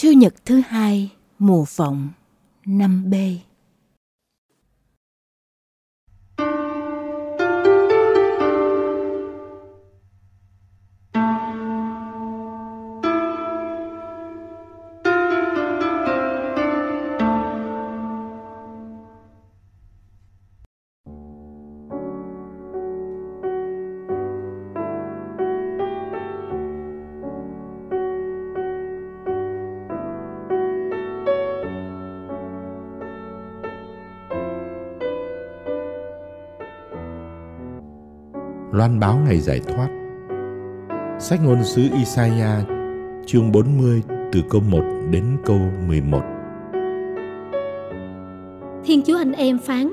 [0.00, 2.08] Chủ nhật thứ hai, mùa vọng,
[2.66, 3.14] năm b.
[38.80, 39.88] loan báo ngày giải thoát.
[41.18, 42.66] Sách ngôn sứ Isaiah
[43.26, 44.80] chương 40 từ câu 1
[45.10, 46.20] đến câu 11.
[48.84, 49.92] Thiên Chúa anh em phán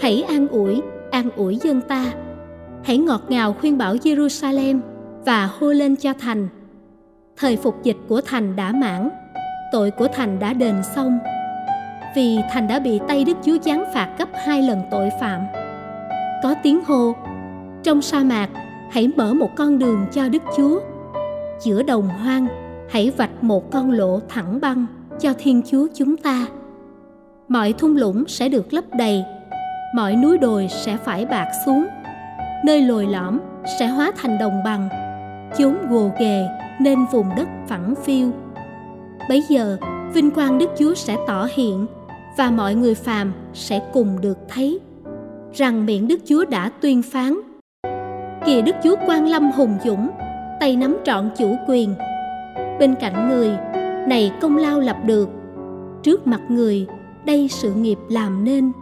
[0.00, 2.12] Hãy an ủi, an ủi dân ta
[2.84, 4.80] Hãy ngọt ngào khuyên bảo Jerusalem
[5.26, 6.48] Và hô lên cho thành
[7.36, 9.08] Thời phục dịch của thành đã mãn
[9.72, 11.18] Tội của thành đã đền xong
[12.16, 15.40] Vì thành đã bị tay Đức Chúa giáng phạt gấp hai lần tội phạm
[16.42, 17.14] Có tiếng hô
[17.84, 18.48] trong sa mạc,
[18.90, 20.80] hãy mở một con đường cho đức chúa.
[21.60, 22.46] Giữa đồng hoang,
[22.90, 24.86] hãy vạch một con lộ thẳng băng
[25.20, 26.46] cho thiên chúa chúng ta.
[27.48, 29.24] Mọi thung lũng sẽ được lấp đầy,
[29.94, 31.86] mọi núi đồi sẽ phải bạc xuống.
[32.64, 33.38] Nơi lồi lõm
[33.78, 34.88] sẽ hóa thành đồng bằng,
[35.58, 36.46] chốn gồ ghề
[36.80, 38.30] nên vùng đất phẳng phiêu
[39.28, 39.76] bấy giờ,
[40.12, 41.86] vinh quang đức chúa sẽ tỏ hiện
[42.36, 44.80] và mọi người phàm sẽ cùng được thấy
[45.52, 47.34] rằng miệng đức chúa đã tuyên phán
[48.46, 50.10] kìa đức chúa quan lâm hùng dũng,
[50.60, 51.94] tay nắm trọn chủ quyền.
[52.78, 53.50] Bên cạnh người,
[54.08, 55.28] này công lao lập được.
[56.02, 56.86] Trước mặt người,
[57.26, 58.72] đây sự nghiệp làm nên.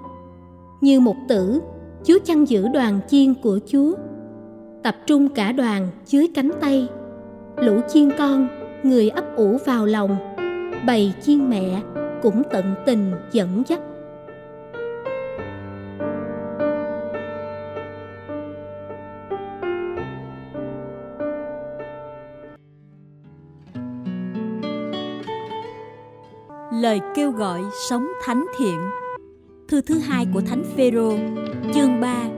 [0.81, 1.61] Như một tử,
[2.05, 3.93] chúa chăn giữ đoàn chiên của chúa.
[4.83, 6.89] Tập trung cả đoàn dưới cánh tay.
[7.57, 8.49] Lũ chiên con,
[8.83, 10.17] người ấp ủ vào lòng.
[10.87, 11.81] Bầy chiên mẹ,
[12.23, 13.81] cũng tận tình dẫn dắt.
[26.93, 28.79] Lời kêu gọi sống thánh thiện.
[29.69, 31.19] Thư thứ hai của Thánh Phêrô,
[31.75, 32.29] chương 3.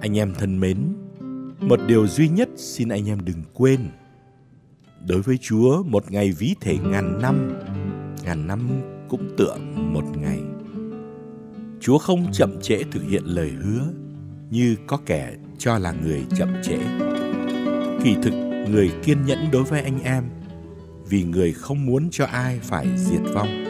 [0.00, 0.78] Anh em thân mến,
[1.60, 3.80] một điều duy nhất xin anh em đừng quên.
[5.08, 7.58] Đối với Chúa, một ngày ví thể ngàn năm,
[8.24, 8.68] ngàn năm
[9.08, 10.40] cũng tựa một ngày.
[11.80, 13.82] Chúa không chậm trễ thực hiện lời hứa
[14.50, 16.78] như có kẻ cho là người chậm trễ.
[18.04, 18.34] Kỳ thực,
[18.70, 20.24] người kiên nhẫn đối với anh em–
[21.10, 23.64] vì người không muốn cho ai phải diệt vong,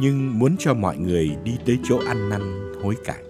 [0.00, 3.22] nhưng muốn cho mọi người đi tới chỗ ăn năn, hối cải.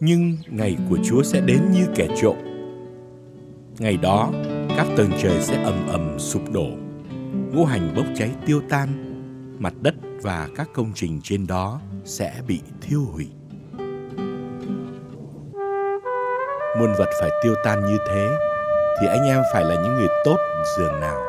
[0.00, 2.36] Nhưng ngày của chúa sẽ đến như kẻ trộm.
[3.78, 4.30] Ngày đó,
[4.76, 6.68] các tầng trời sẽ ầm ầm sụp đổ,
[7.52, 8.88] ngũ hành bốc cháy tiêu tan,
[9.58, 13.26] mặt đất và các công trình trên đó sẽ bị thiêu hủy.
[16.78, 18.28] Muôn vật phải tiêu tan như thế,
[19.00, 20.36] thì anh em phải là những người tốt
[20.78, 21.20] dường nào?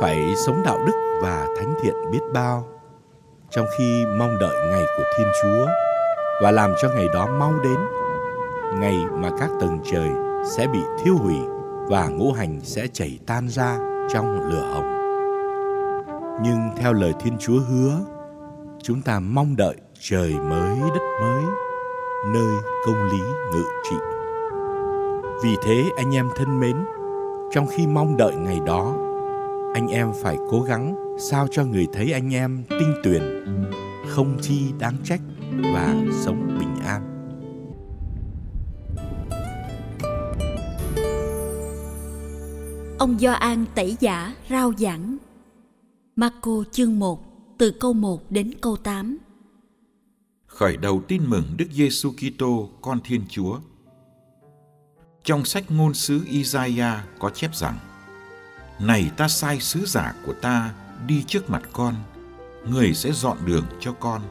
[0.00, 2.68] Phải sống đạo đức và thánh thiện biết bao,
[3.50, 5.66] trong khi mong đợi ngày của thiên chúa
[6.42, 7.78] và làm cho ngày đó mau đến,
[8.80, 10.08] ngày mà các tầng trời
[10.44, 11.36] sẽ bị thiêu hủy
[11.88, 14.92] và ngũ hành sẽ chảy tan ra trong lửa hồng.
[16.42, 17.98] Nhưng theo lời thiên chúa hứa,
[18.82, 21.42] chúng ta mong đợi trời mới, đất mới,
[22.26, 23.20] nơi công lý
[23.52, 23.96] ngự trị.
[25.42, 26.76] Vì thế, anh em thân mến,
[27.50, 28.94] trong khi mong đợi ngày đó
[29.76, 33.22] anh em phải cố gắng sao cho người thấy anh em tinh tuyền
[34.08, 35.20] không chi đáng trách
[35.74, 37.02] và sống bình an.
[42.98, 45.16] Ông Gioan tẩy giả rao giảng.
[46.16, 47.22] Marco chương 1
[47.58, 49.18] từ câu 1 đến câu 8
[50.46, 53.58] Khởi đầu tin mừng Đức Giêsu Kitô con Thiên Chúa.
[55.24, 57.78] Trong sách ngôn sứ Isaiah có chép rằng
[58.80, 60.74] này ta sai sứ giả của ta
[61.06, 61.94] đi trước mặt con,
[62.68, 64.22] người sẽ dọn đường cho con.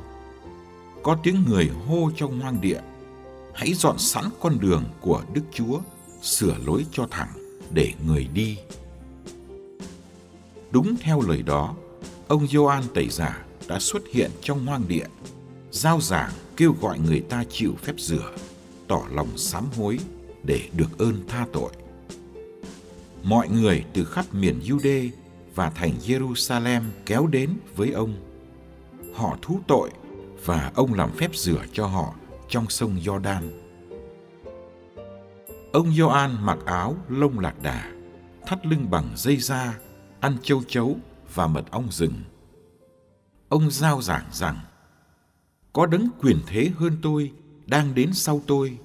[1.04, 2.82] Có tiếng người hô trong hoang địa,
[3.54, 5.80] hãy dọn sẵn con đường của đức chúa,
[6.22, 7.30] sửa lối cho thẳng
[7.72, 8.58] để người đi.
[10.72, 11.76] Đúng theo lời đó,
[12.28, 15.06] ông Gioan tẩy giả đã xuất hiện trong hoang địa,
[15.72, 18.32] giao giảng, kêu gọi người ta chịu phép rửa,
[18.88, 20.00] tỏ lòng sám hối
[20.44, 21.72] để được ơn tha tội
[23.26, 25.10] mọi người từ khắp miền Jude
[25.56, 28.14] và thành Jerusalem kéo đến với ông.
[29.14, 29.92] Họ thú tội
[30.46, 32.16] và ông làm phép rửa cho họ
[32.50, 33.42] trong sông Jordan.
[35.74, 37.92] Ông Gioan mặc áo lông lạc đà,
[38.48, 39.80] thắt lưng bằng dây da,
[40.20, 40.98] ăn châu chấu
[41.34, 42.14] và mật ong rừng.
[43.50, 44.60] Ông giao giảng rằng,
[45.74, 47.32] có đấng quyền thế hơn tôi
[47.66, 48.78] đang đến sau tôi,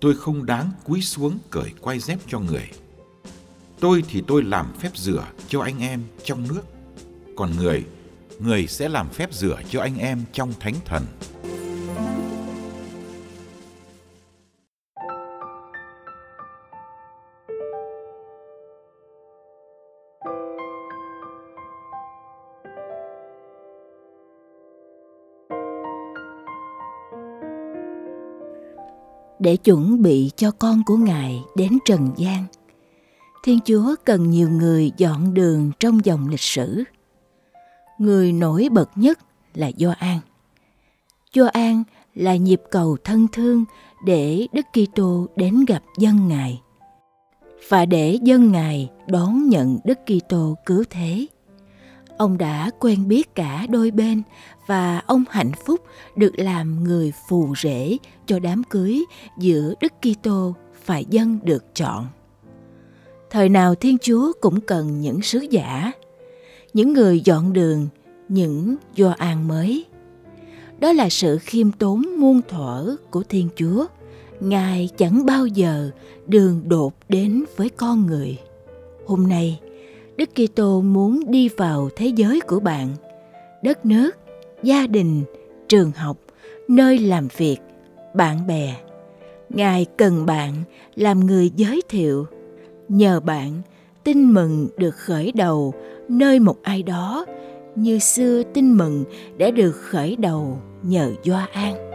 [0.00, 2.70] tôi không đáng cúi xuống cởi quai dép cho người.
[3.80, 6.62] Tôi thì tôi làm phép rửa cho anh em trong nước,
[7.36, 7.84] còn người,
[8.38, 11.02] người sẽ làm phép rửa cho anh em trong thánh thần.
[29.38, 32.44] để chuẩn bị cho con của Ngài đến trần gian.
[33.46, 36.84] Thiên Chúa cần nhiều người dọn đường trong dòng lịch sử.
[37.98, 39.18] Người nổi bật nhất
[39.54, 40.18] là Gioan.
[41.34, 41.82] Gioan
[42.14, 43.64] là nhịp cầu thân thương
[44.04, 46.60] để Đức Kitô đến gặp dân Ngài
[47.68, 51.26] và để dân Ngài đón nhận Đức Kitô cứu thế.
[52.16, 54.22] Ông đã quen biết cả đôi bên
[54.66, 55.80] và ông hạnh phúc
[56.16, 57.96] được làm người phù rể
[58.26, 59.04] cho đám cưới
[59.38, 60.54] giữa Đức Kitô
[60.86, 62.06] và dân được chọn.
[63.36, 65.92] Thời nào Thiên Chúa cũng cần những sứ giả,
[66.74, 67.88] những người dọn đường,
[68.28, 69.84] những do an mới.
[70.78, 73.86] Đó là sự khiêm tốn muôn thuở của Thiên Chúa.
[74.40, 75.90] Ngài chẳng bao giờ
[76.26, 78.38] đường đột đến với con người.
[79.06, 79.60] Hôm nay,
[80.16, 82.88] Đức Kitô muốn đi vào thế giới của bạn,
[83.62, 84.10] đất nước,
[84.62, 85.22] gia đình,
[85.68, 86.16] trường học,
[86.68, 87.58] nơi làm việc,
[88.14, 88.76] bạn bè.
[89.48, 90.54] Ngài cần bạn
[90.94, 92.26] làm người giới thiệu.
[92.88, 93.62] Nhờ bạn,
[94.04, 95.74] tin mừng được khởi đầu
[96.08, 97.26] nơi một ai đó
[97.74, 99.04] như xưa tin mừng
[99.38, 101.85] đã được khởi đầu nhờ Doa An.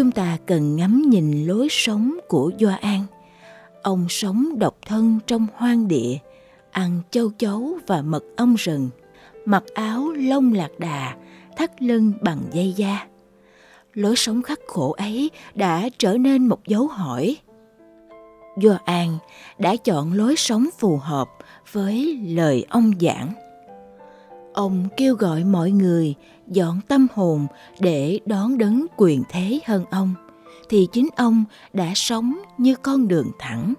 [0.00, 2.78] Chúng ta cần ngắm nhìn lối sống của Gioan.
[2.80, 3.04] An.
[3.82, 6.18] Ông sống độc thân trong hoang địa,
[6.70, 8.90] ăn châu chấu và mật ong rừng,
[9.44, 11.16] mặc áo lông lạc đà,
[11.56, 13.06] thắt lưng bằng dây da.
[13.94, 17.36] Lối sống khắc khổ ấy đã trở nên một dấu hỏi.
[18.62, 19.18] Gioan An
[19.58, 21.28] đã chọn lối sống phù hợp
[21.72, 23.32] với lời ông giảng.
[24.52, 26.14] Ông kêu gọi mọi người
[26.48, 27.46] dọn tâm hồn
[27.80, 30.14] để đón đấng quyền thế hơn ông,
[30.68, 33.74] thì chính ông đã sống như con đường thẳng.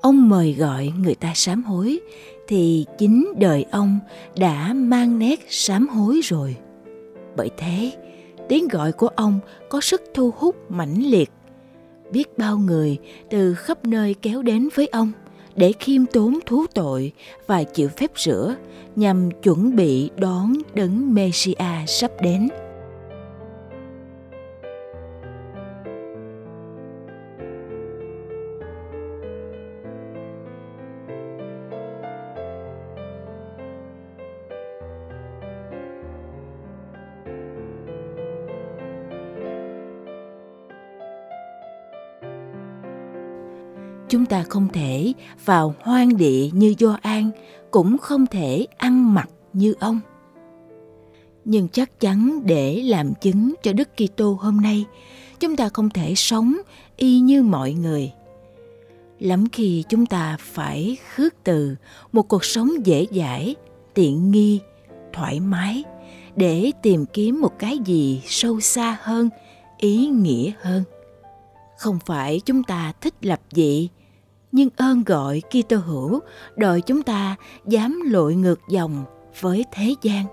[0.00, 2.00] Ông mời gọi người ta sám hối,
[2.48, 3.98] thì chính đời ông
[4.38, 6.56] đã mang nét sám hối rồi.
[7.36, 7.92] Bởi thế,
[8.48, 11.30] tiếng gọi của ông có sức thu hút mãnh liệt.
[12.12, 12.98] Biết bao người
[13.30, 15.12] từ khắp nơi kéo đến với ông
[15.56, 17.12] để khiêm tốn thú tội
[17.46, 18.54] và chịu phép rửa
[18.96, 22.48] nhằm chuẩn bị đón đấng Messiah sắp đến.
[44.08, 45.12] Chúng ta không thể
[45.44, 47.30] vào hoang địa như Gioan,
[47.70, 50.00] cũng không thể ăn mặc như ông.
[51.44, 54.84] Nhưng chắc chắn để làm chứng cho Đức Kitô hôm nay,
[55.40, 56.56] chúng ta không thể sống
[56.96, 58.12] y như mọi người.
[59.20, 61.76] Lắm khi chúng ta phải khước từ
[62.12, 63.54] một cuộc sống dễ dãi,
[63.94, 64.60] tiện nghi,
[65.12, 65.84] thoải mái
[66.36, 69.28] để tìm kiếm một cái gì sâu xa hơn,
[69.78, 70.82] ý nghĩa hơn
[71.76, 73.88] không phải chúng ta thích lập dị
[74.56, 76.20] nhưng ơn gọi Kitô hữu
[76.56, 77.36] đòi chúng ta
[77.66, 79.04] dám lội ngược dòng
[79.40, 80.24] với thế gian,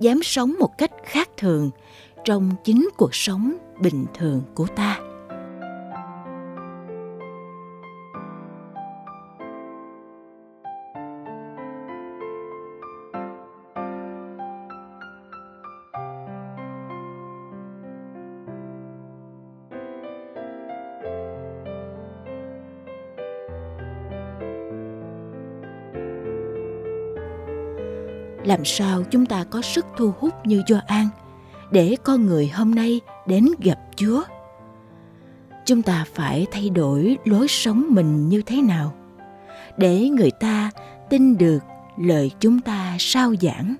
[0.00, 1.70] dám sống một cách khác thường
[2.24, 5.05] trong chính cuộc sống bình thường của ta.
[28.46, 31.08] Làm sao chúng ta có sức thu hút như Gioan
[31.70, 34.22] để con người hôm nay đến gặp Chúa.
[35.64, 38.94] Chúng ta phải thay đổi lối sống mình như thế nào
[39.76, 40.70] để người ta
[41.10, 41.58] tin được
[41.96, 43.74] lời chúng ta sao giảng.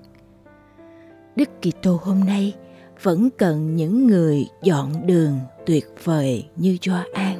[1.35, 2.53] Đức Kitô hôm nay
[3.01, 7.36] vẫn cần những người dọn đường tuyệt vời như Gioan.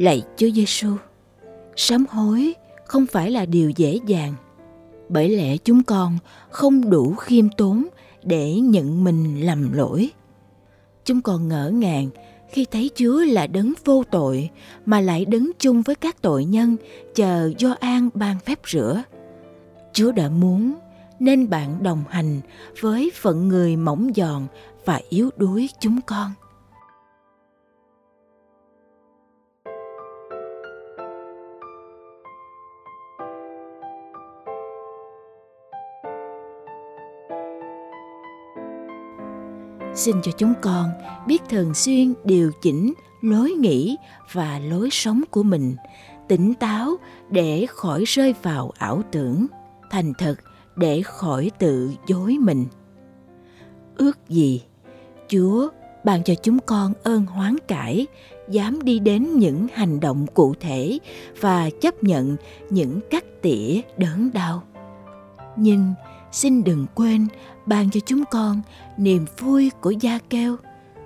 [0.00, 0.96] Lạy Chúa Giêsu,
[1.76, 2.54] sám hối
[2.84, 4.34] không phải là điều dễ dàng,
[5.08, 6.18] bởi lẽ chúng con
[6.50, 7.86] không đủ khiêm tốn
[8.22, 10.10] để nhận mình lầm lỗi.
[11.04, 12.08] Chúng con ngỡ ngàng
[12.50, 14.50] khi thấy Chúa là đấng vô tội
[14.86, 16.76] mà lại đứng chung với các tội nhân
[17.14, 19.02] chờ do an ban phép rửa.
[19.92, 20.74] Chúa đã muốn
[21.18, 22.40] nên bạn đồng hành
[22.80, 24.46] với phận người mỏng giòn
[24.84, 26.30] và yếu đuối chúng con.
[39.94, 40.90] Xin cho chúng con
[41.26, 43.96] biết thường xuyên điều chỉnh lối nghĩ
[44.32, 45.76] và lối sống của mình,
[46.28, 46.96] tỉnh táo
[47.30, 49.46] để khỏi rơi vào ảo tưởng,
[49.90, 50.34] thành thật
[50.76, 52.66] để khỏi tự dối mình.
[53.96, 54.62] Ước gì
[55.28, 55.68] chúa
[56.04, 58.06] ban cho chúng con ơn hoán cải,
[58.48, 60.98] dám đi đến những hành động cụ thể
[61.40, 62.36] và chấp nhận
[62.70, 64.62] những cắt tỉa đớn đau.
[65.56, 65.94] Nhưng
[66.32, 67.26] xin đừng quên
[67.66, 68.62] ban cho chúng con
[68.96, 70.56] niềm vui của gia keo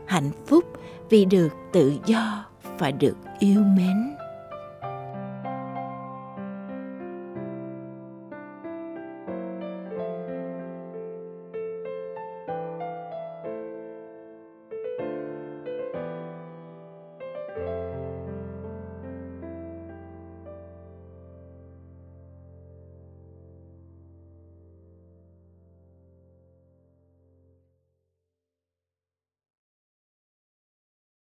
[0.07, 0.65] hạnh phúc
[1.11, 2.45] vì được tự do
[2.79, 4.24] và được yêu mến.